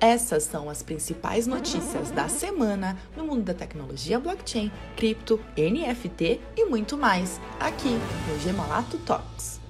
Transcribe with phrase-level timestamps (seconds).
[0.00, 6.64] Essas são as principais notícias da semana no mundo da tecnologia blockchain, cripto, NFT e
[6.64, 9.60] muito mais, aqui no Gemalato Talks.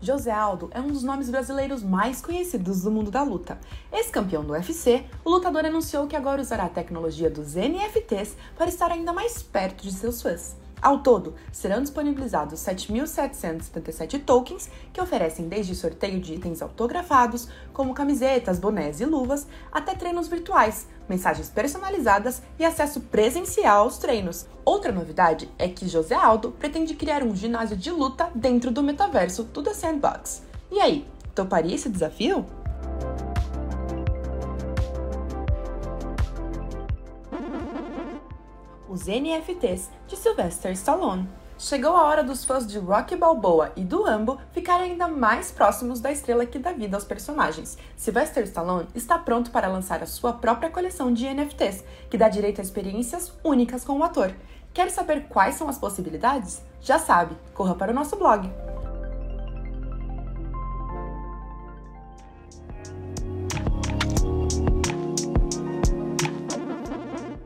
[0.00, 3.58] José Aldo é um dos nomes brasileiros mais conhecidos do mundo da luta.
[3.92, 8.90] Ex-campeão do UFC, o lutador anunciou que agora usará a tecnologia dos NFTs para estar
[8.90, 10.63] ainda mais perto de seus fãs.
[10.84, 18.58] Ao todo, serão disponibilizados 7.777 tokens, que oferecem desde sorteio de itens autografados, como camisetas,
[18.58, 24.44] bonés e luvas, até treinos virtuais, mensagens personalizadas e acesso presencial aos treinos.
[24.62, 29.44] Outra novidade é que José Aldo pretende criar um ginásio de luta dentro do metaverso
[29.44, 30.42] do The Sandbox.
[30.70, 32.44] E aí, toparia esse desafio?
[38.94, 41.28] Os NFTs de Sylvester Stallone.
[41.58, 46.00] Chegou a hora dos fãs de Rocky Balboa e do Rambo ficarem ainda mais próximos
[46.00, 47.76] da estrela que dá vida aos personagens.
[47.96, 52.60] Sylvester Stallone está pronto para lançar a sua própria coleção de NFTs, que dá direito
[52.60, 54.32] a experiências únicas com o ator.
[54.72, 56.62] Quer saber quais são as possibilidades?
[56.80, 58.48] Já sabe, corra para o nosso blog.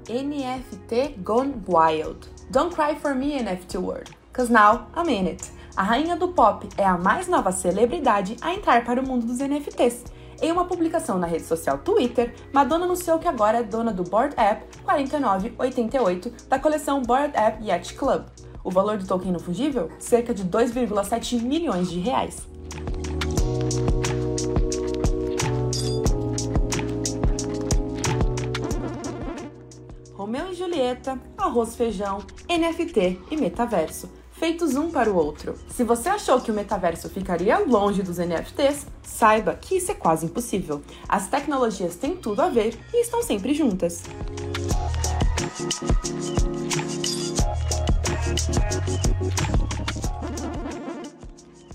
[0.09, 2.29] NFT Gone Wild.
[2.51, 5.51] Don't cry for me, NFT world, cause now I'm in it.
[5.77, 9.39] A rainha do pop é a mais nova celebridade a entrar para o mundo dos
[9.39, 10.05] NFTs.
[10.41, 14.35] Em uma publicação na rede social Twitter, Madonna anunciou que agora é dona do Board
[14.39, 18.25] App 4988 da coleção Board App Yacht Club.
[18.65, 19.91] O valor do token não fungível?
[19.99, 22.49] Cerca de 2,7 milhões de reais.
[30.49, 32.19] Romeu e Julieta, arroz feijão,
[32.49, 35.55] NFT e metaverso, feitos um para o outro.
[35.69, 40.27] Se você achou que o metaverso ficaria longe dos NFTs, saiba que isso é quase
[40.27, 40.83] impossível.
[41.09, 44.03] As tecnologias têm tudo a ver e estão sempre juntas.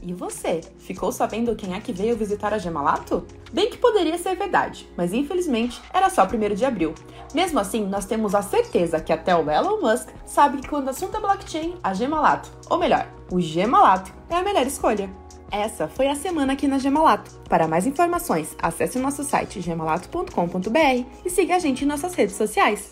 [0.05, 3.25] E você, ficou sabendo quem é que veio visitar a Gemalato?
[3.53, 6.93] Bem que poderia ser verdade, mas infelizmente era só 1 de abril.
[7.33, 10.89] Mesmo assim, nós temos a certeza que até o Elon Musk sabe que quando o
[10.89, 15.09] assunto é blockchain, a Gemalato, ou melhor, o Gemalato, é a melhor escolha.
[15.49, 17.31] Essa foi a semana aqui na Gemalato.
[17.47, 22.35] Para mais informações, acesse o nosso site gemalato.com.br e siga a gente em nossas redes
[22.35, 22.91] sociais.